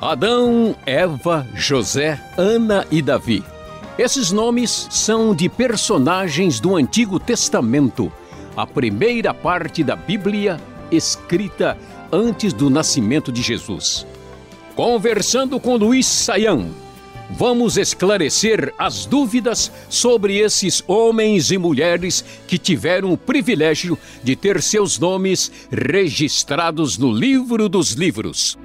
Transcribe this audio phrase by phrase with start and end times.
[0.00, 3.42] Adão, Eva, José, Ana e Davi.
[3.98, 8.12] Esses nomes são de personagens do Antigo Testamento,
[8.56, 11.76] a primeira parte da Bíblia escrita
[12.12, 14.06] antes do nascimento de Jesus.
[14.76, 16.70] Conversando com Luiz Saião,
[17.30, 24.62] vamos esclarecer as dúvidas sobre esses homens e mulheres que tiveram o privilégio de ter
[24.62, 28.56] seus nomes registrados no livro dos livros.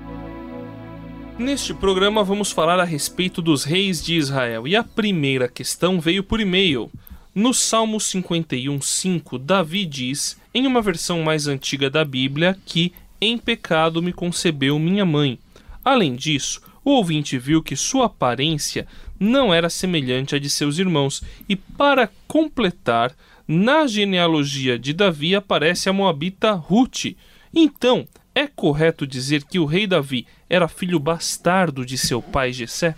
[1.38, 6.24] Neste programa vamos falar a respeito dos reis de Israel e a primeira questão veio
[6.24, 6.92] por e-mail.
[7.34, 14.02] No Salmo 51:5, Davi diz, em uma versão mais antiga da Bíblia, que em pecado
[14.02, 15.40] me concebeu minha mãe.
[15.84, 18.88] Além disso, o ouvinte viu que sua aparência
[19.20, 23.14] não era semelhante à de seus irmãos, e para completar,
[23.48, 27.16] na genealogia de Davi aparece a moabita Ruth.
[27.54, 32.96] Então, é correto dizer que o rei Davi era filho bastardo de seu pai Jessé?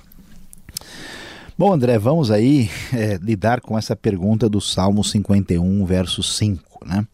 [1.58, 7.06] Bom, André, vamos aí é, lidar com essa pergunta do Salmo 51, verso 5, né?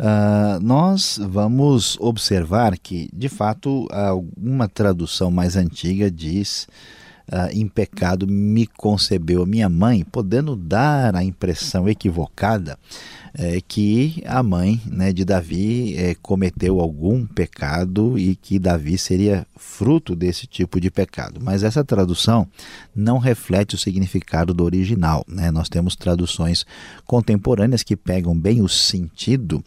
[0.00, 6.66] Uh, nós vamos observar que, de fato, alguma tradução mais antiga diz
[7.30, 12.78] uh, em pecado me concebeu minha mãe, podendo dar a impressão equivocada
[13.34, 19.46] é, que a mãe né, de Davi é, cometeu algum pecado e que Davi seria
[19.56, 21.40] fruto desse tipo de pecado.
[21.42, 22.46] Mas essa tradução
[22.94, 25.24] não reflete o significado do original.
[25.28, 25.50] Né?
[25.50, 26.64] Nós temos traduções
[27.06, 29.62] contemporâneas que pegam bem o sentido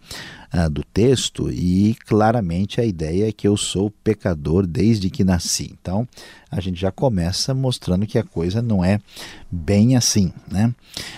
[0.56, 5.76] ah, do texto e claramente a ideia é que eu sou pecador desde que nasci.
[5.82, 6.08] Então
[6.52, 9.00] a gente já começa mostrando que a coisa não é
[9.52, 10.32] bem assim.
[10.52, 10.72] Né?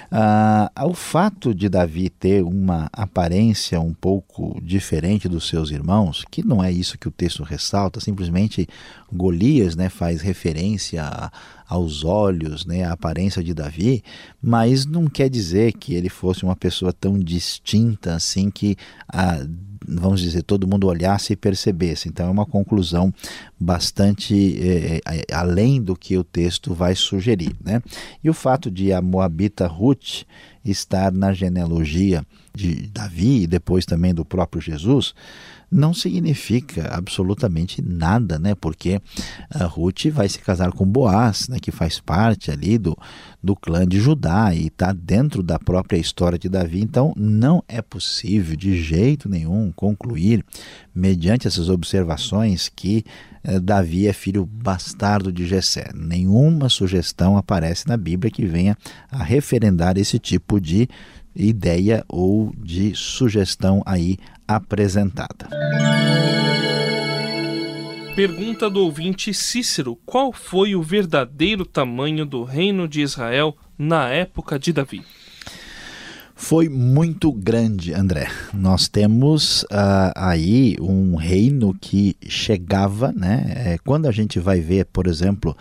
[0.10, 6.46] Ah, o fato de Davi ter uma aparência um pouco diferente dos seus irmãos, que
[6.46, 8.68] não é isso que o texto ressalta, simplesmente
[9.12, 11.32] Golias né, faz referência a,
[11.68, 14.04] aos olhos, né, a aparência de Davi,
[14.42, 18.76] mas não quer dizer que ele fosse uma pessoa tão distinta assim que
[19.08, 19.46] a,
[19.88, 22.10] vamos dizer, todo mundo olhasse e percebesse.
[22.10, 23.14] Então é uma conclusão
[23.60, 27.56] bastante é, é, além do que o texto vai sugerir.
[27.64, 27.82] Né?
[28.24, 30.24] E o fato de a Moabita Ruth
[30.64, 35.14] estar na genealogia de Davi e depois também do próprio Jesus,
[35.76, 38.56] não significa absolutamente nada, né?
[38.56, 39.02] Porque
[39.54, 41.60] Ruth vai se casar com Boaz, né?
[41.60, 42.98] que faz parte ali do,
[43.44, 46.82] do clã de Judá e está dentro da própria história de Davi.
[46.82, 50.46] Então, não é possível de jeito nenhum concluir,
[50.94, 53.04] mediante essas observações, que
[53.44, 55.90] eh, Davi é filho bastardo de Jessé.
[55.94, 58.78] Nenhuma sugestão aparece na Bíblia que venha
[59.12, 60.88] a referendar esse tipo de
[61.36, 64.18] ideia ou de sugestão aí
[64.48, 65.50] apresentada.
[68.16, 74.58] Pergunta do ouvinte Cícero: Qual foi o verdadeiro tamanho do reino de Israel na época
[74.58, 75.04] de Davi?
[76.34, 78.28] Foi muito grande, André.
[78.54, 83.54] Nós temos uh, aí um reino que chegava, né?
[83.56, 85.56] É, quando a gente vai ver, por exemplo,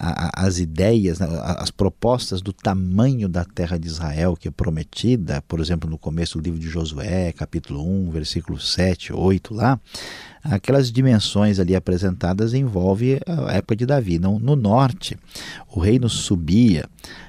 [0.00, 1.28] a, as ideias, né,
[1.58, 6.38] as propostas do tamanho da terra de Israel que é prometida, por exemplo, no começo
[6.38, 9.78] do livro de Josué, capítulo 1, versículo 7, 8 lá,
[10.42, 14.18] aquelas dimensões ali apresentadas envolve a época de Davi.
[14.18, 15.18] No, no norte,
[15.68, 16.86] o reino subia,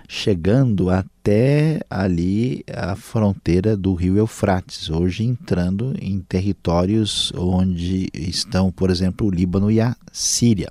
[0.07, 8.89] chegando até ali a fronteira do rio Eufrates, hoje entrando em territórios onde estão, por
[8.89, 10.69] exemplo, o Líbano e a Síria.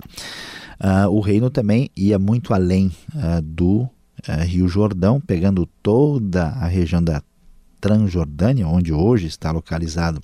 [0.81, 3.89] Uh, o reino também ia muito além uh, do uh,
[4.43, 7.21] Rio Jordão, pegando toda a região da
[7.79, 10.21] Transjordânia, onde hoje está localizado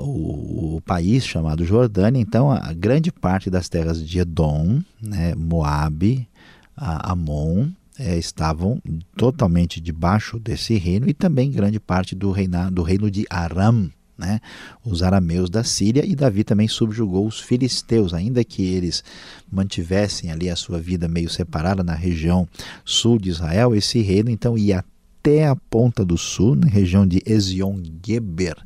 [0.00, 2.20] o, o, país chamado Jordânia.
[2.20, 6.28] Então, a grande parte das terras de Edom, né, Moabe,
[6.76, 8.82] Amon, é, estavam
[9.16, 14.40] totalmente debaixo desse reino e também grande parte do, reina, do reino de Aram, né,
[14.84, 19.02] os arameus da Síria, e Davi também subjugou os filisteus, ainda que eles
[19.50, 22.48] mantivessem ali a sua vida meio separada na região
[22.84, 24.84] sul de Israel, esse reino então ia
[25.24, 28.56] até a ponta do sul, na região de Ezion-Geber,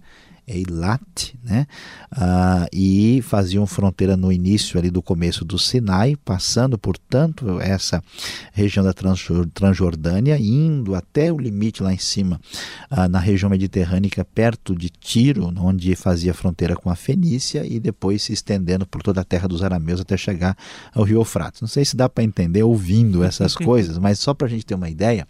[0.49, 1.67] Eilat, né?
[2.11, 8.03] Ah, e faziam fronteira no início ali do começo do Sinai, passando por tanto essa
[8.53, 12.41] região da Transjordânia, indo até o limite lá em cima,
[12.91, 13.99] ah, na região mediterrânea,
[14.35, 19.21] perto de Tiro, onde fazia fronteira com a Fenícia, e depois se estendendo por toda
[19.21, 20.57] a terra dos arameus até chegar
[20.95, 21.61] ao rio Eufrates.
[21.61, 24.75] Não sei se dá para entender ouvindo essas coisas, mas só para a gente ter
[24.75, 25.27] uma ideia,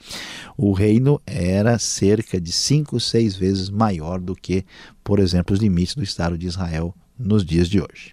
[0.57, 4.65] o reino era cerca de cinco, seis vezes maior do que
[5.09, 8.13] por exemplo, os limites do Estado de Israel nos dias de hoje.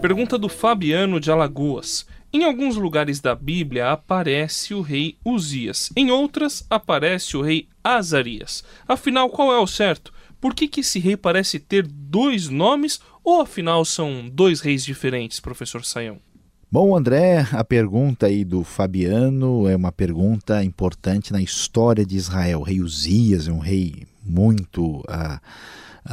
[0.00, 2.06] Pergunta do Fabiano de Alagoas.
[2.32, 8.62] Em alguns lugares da Bíblia aparece o rei Uzias, em outras aparece o rei Azarias.
[8.86, 10.12] Afinal, qual é o certo?
[10.40, 15.40] Por que, que esse rei parece ter dois nomes ou afinal são dois reis diferentes,
[15.40, 16.20] professor Saião?
[16.70, 22.60] Bom, André, a pergunta aí do Fabiano é uma pergunta importante na história de Israel.
[22.60, 25.40] O rei Uzias é um rei muito uh,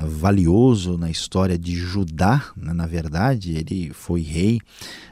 [0.08, 2.72] valioso na história de Judá, né?
[2.72, 4.62] na verdade, ele foi rei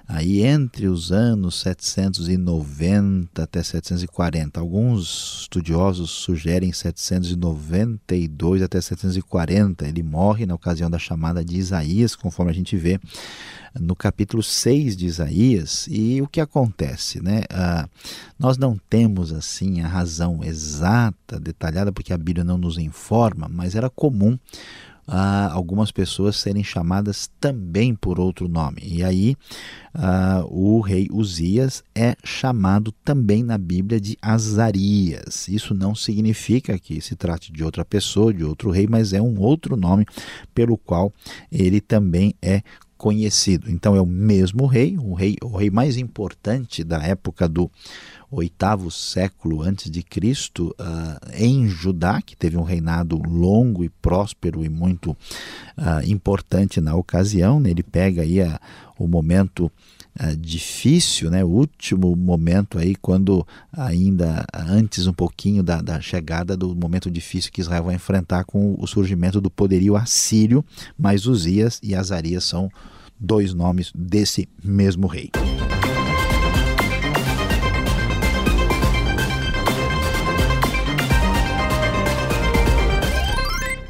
[0.08, 4.60] aí entre os anos 790 até 740.
[4.60, 9.88] Alguns estudiosos sugerem 792 até 740.
[9.88, 13.00] Ele morre na ocasião da chamada de Isaías, conforme a gente vê
[13.80, 15.88] no capítulo 6 de Isaías.
[15.90, 17.22] E o que acontece?
[17.22, 17.44] Né?
[17.50, 17.88] Ah,
[18.38, 23.76] nós não temos assim a razão exata, detalhada, porque a Bíblia não nos informa, mas
[23.76, 24.38] era comum
[25.06, 28.82] algumas pessoas serem chamadas também por outro nome.
[28.84, 29.36] E aí
[29.94, 35.48] ah, o rei Uzias é chamado também na Bíblia de Azarias.
[35.48, 39.40] Isso não significa que se trate de outra pessoa, de outro rei, mas é um
[39.40, 40.06] outro nome
[40.54, 41.14] pelo qual
[41.52, 42.62] ele também é
[43.04, 43.70] conhecido.
[43.70, 47.70] Então é o mesmo rei, o rei, o rei mais importante da época do
[48.32, 54.64] oitavo século antes de Cristo uh, em Judá, que teve um reinado longo e próspero
[54.64, 57.60] e muito uh, importante na ocasião.
[57.60, 57.72] Né?
[57.72, 58.58] Ele pega aí a,
[58.98, 59.70] o momento
[60.20, 61.44] uh, difícil, né?
[61.44, 67.52] o último momento aí quando ainda antes um pouquinho da, da chegada do momento difícil
[67.52, 70.64] que Israel vai enfrentar com o surgimento do poderio assírio,
[70.98, 72.70] mas Uzias e Azarias são
[73.20, 75.32] dois nomes desse mesmo rei.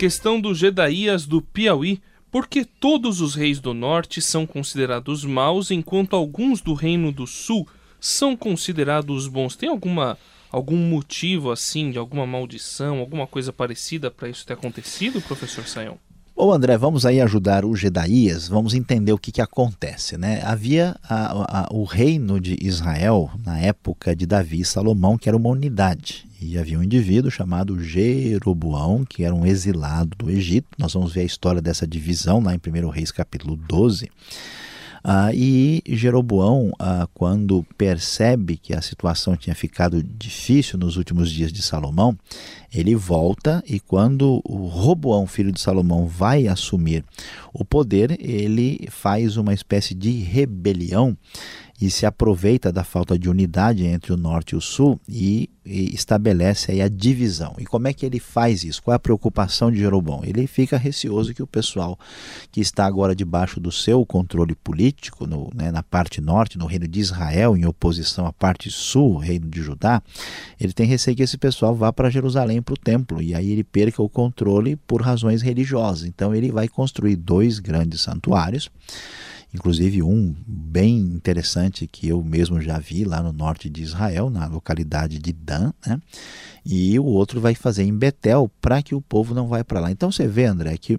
[0.04, 2.02] Questão do Gedaías do Piauí.
[2.34, 7.68] Porque todos os reis do norte são considerados maus, enquanto alguns do reino do sul
[8.00, 9.56] são considerados bons?
[9.56, 10.18] Tem alguma
[10.52, 16.00] algum motivo assim, de alguma maldição, alguma coisa parecida para isso ter acontecido, professor Sayão?
[16.36, 20.18] Ô André, vamos aí ajudar o Gedaías, vamos entender o que, que acontece.
[20.18, 20.42] Né?
[20.44, 25.38] Havia a, a, o reino de Israel na época de Davi e Salomão, que era
[25.38, 26.26] uma unidade.
[26.42, 30.70] E havia um indivíduo chamado Jeroboão, que era um exilado do Egito.
[30.76, 34.10] Nós vamos ver a história dessa divisão lá em 1 Reis capítulo 12.
[35.04, 41.52] Ah, e Jeroboão, ah, quando percebe que a situação tinha ficado difícil nos últimos dias
[41.52, 42.18] de Salomão,
[42.74, 47.04] ele volta e quando o Roboão, filho de Salomão, vai assumir
[47.54, 51.18] o poder, ele faz uma espécie de rebelião
[51.84, 55.94] e se aproveita da falta de unidade entre o norte e o sul e, e,
[55.94, 57.56] estabelece aí a divisão.
[57.60, 58.82] E como é que ele faz isso?
[58.82, 60.22] Qual é a preocupação de Jeroboão?
[60.24, 62.00] Ele fica receoso que o pessoal
[62.54, 66.88] que está agora debaixo do seu controle político, no, né, na parte norte, no reino
[66.88, 70.02] de Israel, em oposição à parte sul, reino de Judá,
[70.58, 73.64] ele tem receio que esse pessoal vá para Jerusalém, para o templo, e aí ele
[73.66, 76.08] perca o controle por razões religiosas.
[76.08, 78.72] Então ele vai construir dois grandes santuários
[79.54, 84.48] inclusive um bem interessante que eu mesmo já vi lá no norte de Israel, na
[84.48, 86.00] localidade de Dan, né?
[86.66, 89.92] e o outro vai fazer em Betel para que o povo não vá para lá.
[89.92, 90.98] Então você vê, André, que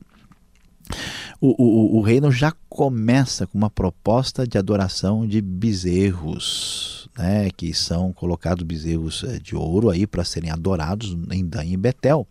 [1.41, 7.73] o, o, o, reino já começa com uma proposta de adoração de bezerros, né, que
[7.75, 12.27] são colocados bezerros eh, de ouro aí para serem adorados em Dan e Betel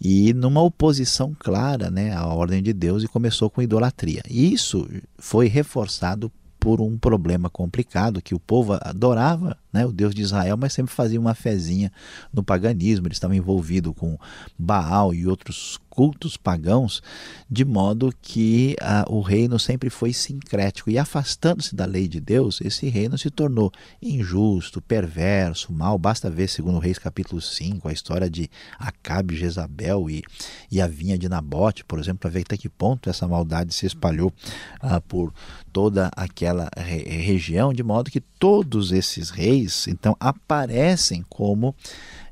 [0.00, 4.22] e numa oposição clara né, à ordem de Deus e começou com idolatria.
[4.28, 10.14] E isso foi reforçado por um problema complicado que o povo adorava né, o Deus
[10.14, 11.92] de Israel, mas sempre fazia uma fezinha
[12.32, 13.06] no paganismo.
[13.06, 14.18] Eles estavam envolvidos com
[14.58, 17.02] Baal e outros cultos pagãos,
[17.50, 20.88] de modo que ah, o reino sempre foi sincrético.
[20.88, 25.98] E afastando-se da lei de Deus, esse reino se tornou injusto, perverso, mal.
[25.98, 28.48] Basta ver, segundo Reis capítulo 5, a história de
[28.78, 30.22] Acabe, Jezabel e,
[30.70, 33.84] e a vinha de Nabote, por exemplo, para ver até que ponto essa maldade se
[33.84, 34.32] espalhou
[34.80, 35.34] ah, por
[35.72, 41.74] toda aquela re região, de modo que todos esses reis, então, aparecem como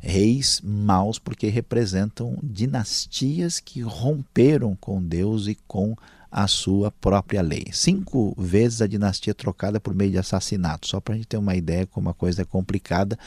[0.01, 5.97] reis maus porque representam dinastias que romperam com Deus e com
[6.31, 7.67] a sua própria lei.
[7.73, 11.57] Cinco vezes a dinastia trocada por meio de assassinato, só para a gente ter uma
[11.57, 13.19] ideia como a coisa é complicada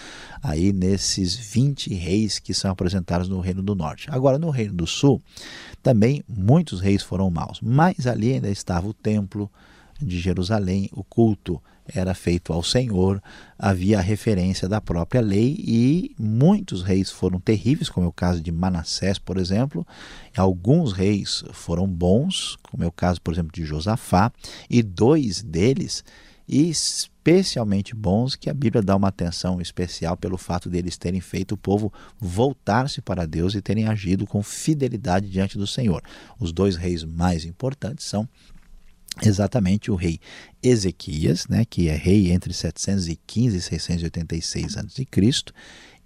[0.41, 4.07] aí nesses 20 reis que são apresentados no Reino do Norte.
[4.11, 5.21] Agora, no Reino do Sul,
[5.81, 9.51] também muitos reis foram maus, mas ali ainda estava o templo,
[10.01, 13.21] de Jerusalém, o culto era feito ao Senhor,
[13.57, 18.41] havia a referência da própria lei e muitos reis foram terríveis, como é o caso
[18.41, 19.85] de Manassés, por exemplo.
[20.35, 24.31] Alguns reis foram bons, como é o caso, por exemplo, de Josafá,
[24.69, 26.03] e dois deles
[26.47, 31.57] especialmente bons, que a Bíblia dá uma atenção especial pelo fato deles terem feito o
[31.57, 36.03] povo voltar-se para Deus e terem agido com fidelidade diante do Senhor.
[36.39, 38.27] Os dois reis mais importantes são
[39.21, 40.19] exatamente o rei
[40.61, 45.05] Ezequias, né, que é rei entre 715 e 686 a.C.,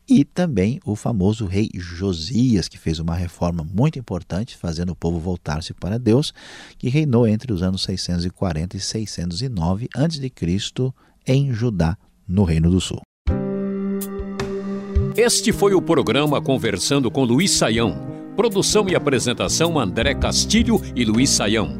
[0.08, 5.20] e também o famoso rei Josias, que fez uma reforma muito importante, fazendo o povo
[5.20, 6.32] voltar-se para Deus,
[6.78, 10.32] que reinou entre os anos 640 e 609 a.C.
[11.26, 11.98] em Judá,
[12.28, 13.02] no Reino do Sul.
[15.18, 18.14] Este foi o programa Conversando com Luiz Saião.
[18.36, 21.80] Produção e apresentação André Castilho e Luiz Saião.